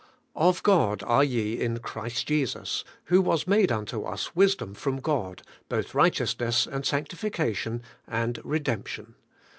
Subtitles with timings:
[0.35, 5.43] 'Of God are ye in Christ Jesus, who was made unto us wisdom from God,
[5.69, 9.13] both righteousness and sanctification, and REDEMPTION.